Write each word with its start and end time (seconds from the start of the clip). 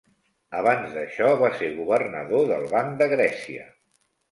Abans 0.61 0.95
d'això, 0.95 1.27
va 1.43 1.51
ser 1.59 1.69
governador 1.83 2.49
del 2.55 2.67
Banc 2.75 2.99
de 3.05 3.11
Grècia. 3.15 3.71